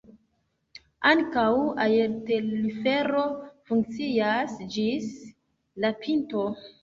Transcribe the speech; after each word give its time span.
Ankaŭ 1.09 1.49
aertelfero 1.83 3.25
funkcias 3.71 4.55
ĝis 4.77 5.11
la 5.85 5.93
pinto. 6.07 6.49